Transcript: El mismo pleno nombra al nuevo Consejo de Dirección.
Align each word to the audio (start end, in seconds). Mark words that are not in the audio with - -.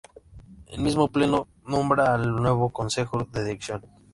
El 0.65 0.81
mismo 0.81 1.09
pleno 1.09 1.47
nombra 1.63 2.15
al 2.15 2.35
nuevo 2.35 2.69
Consejo 2.69 3.27
de 3.31 3.43
Dirección. 3.45 3.83